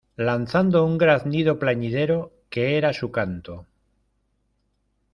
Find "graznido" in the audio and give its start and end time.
0.97-1.59